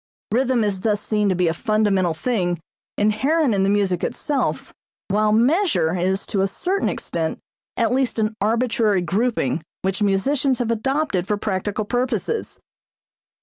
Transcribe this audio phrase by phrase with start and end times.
[0.31, 2.59] Rhythm is thus seen to be a fundamental thing,
[2.97, 4.73] inherent in the music itself,
[5.09, 7.37] while measure is to a certain extent
[7.77, 12.59] at least an arbitrary grouping which musicians have adopted for practical purposes.